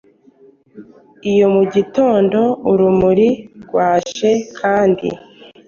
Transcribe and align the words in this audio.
iyo 1.31 1.47
mugitondo-urumuri 1.55 3.29
rwaje 3.63 4.31
kandi 4.59 5.07